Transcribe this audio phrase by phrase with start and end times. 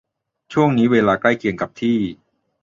[0.53, 1.99] ช่วงเวลาใกล้เคียงกับที่